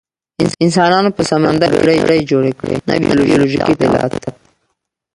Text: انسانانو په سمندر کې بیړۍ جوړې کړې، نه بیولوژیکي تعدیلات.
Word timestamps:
انسانانو 0.65 1.09
په 1.17 1.21
سمندر 1.31 1.69
کې 1.75 1.81
بیړۍ 1.87 2.19
جوړې 2.31 2.51
کړې، 2.59 2.75
نه 2.87 2.93
بیولوژیکي 3.25 3.73
تعدیلات. 3.79 4.13